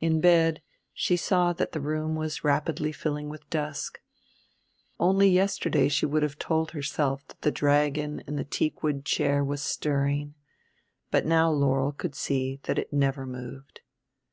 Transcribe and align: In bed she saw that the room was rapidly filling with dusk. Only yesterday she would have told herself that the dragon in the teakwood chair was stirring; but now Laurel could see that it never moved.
In 0.00 0.20
bed 0.20 0.62
she 0.92 1.16
saw 1.16 1.52
that 1.52 1.70
the 1.70 1.80
room 1.80 2.16
was 2.16 2.42
rapidly 2.42 2.90
filling 2.90 3.28
with 3.28 3.48
dusk. 3.50 4.00
Only 4.98 5.28
yesterday 5.28 5.88
she 5.88 6.06
would 6.06 6.24
have 6.24 6.40
told 6.40 6.72
herself 6.72 7.24
that 7.28 7.42
the 7.42 7.52
dragon 7.52 8.18
in 8.26 8.34
the 8.34 8.42
teakwood 8.42 9.04
chair 9.04 9.44
was 9.44 9.62
stirring; 9.62 10.34
but 11.12 11.24
now 11.24 11.52
Laurel 11.52 11.92
could 11.92 12.16
see 12.16 12.58
that 12.64 12.80
it 12.80 12.92
never 12.92 13.24
moved. 13.26 13.82